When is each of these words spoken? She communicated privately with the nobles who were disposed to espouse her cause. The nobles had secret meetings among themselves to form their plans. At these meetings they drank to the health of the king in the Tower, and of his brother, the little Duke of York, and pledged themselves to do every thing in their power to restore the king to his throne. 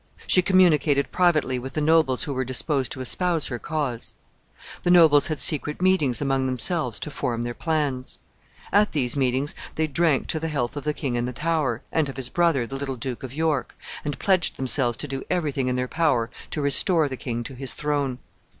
She 0.25 0.41
communicated 0.41 1.11
privately 1.11 1.59
with 1.59 1.73
the 1.73 1.79
nobles 1.79 2.23
who 2.23 2.33
were 2.33 2.43
disposed 2.43 2.91
to 2.93 3.01
espouse 3.01 3.45
her 3.49 3.59
cause. 3.59 4.15
The 4.81 4.89
nobles 4.89 5.27
had 5.27 5.39
secret 5.39 5.79
meetings 5.79 6.19
among 6.19 6.47
themselves 6.47 6.97
to 7.01 7.11
form 7.11 7.43
their 7.43 7.53
plans. 7.53 8.17
At 8.73 8.93
these 8.93 9.15
meetings 9.15 9.53
they 9.75 9.85
drank 9.85 10.25
to 10.29 10.39
the 10.39 10.47
health 10.47 10.75
of 10.75 10.85
the 10.85 10.95
king 10.95 11.13
in 11.13 11.25
the 11.25 11.33
Tower, 11.33 11.83
and 11.91 12.09
of 12.09 12.17
his 12.17 12.29
brother, 12.29 12.65
the 12.65 12.77
little 12.77 12.95
Duke 12.97 13.21
of 13.21 13.31
York, 13.31 13.77
and 14.03 14.17
pledged 14.17 14.57
themselves 14.57 14.97
to 14.97 15.07
do 15.07 15.23
every 15.29 15.51
thing 15.51 15.67
in 15.67 15.75
their 15.75 15.87
power 15.87 16.31
to 16.49 16.63
restore 16.63 17.07
the 17.07 17.15
king 17.15 17.43
to 17.43 17.53
his 17.53 17.73
throne. 17.73 18.17